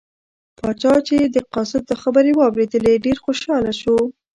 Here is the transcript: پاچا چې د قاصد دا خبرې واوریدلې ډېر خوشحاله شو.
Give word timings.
پاچا 0.57 0.93
چې 1.07 1.15
د 1.35 1.37
قاصد 1.53 1.81
دا 1.89 1.95
خبرې 2.03 2.31
واوریدلې 2.39 2.95
ډېر 3.05 3.17
خوشحاله 3.25 3.73
شو. 3.81 3.97